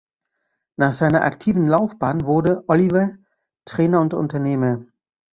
Nach 0.77 0.93
seiner 0.93 1.21
aktiven 1.23 1.67
Laufbahn 1.67 2.25
wurde 2.25 2.63
Oliva 2.67 3.09
Trainer 3.65 4.01
und 4.01 4.15
Unternehmer. 4.15 4.83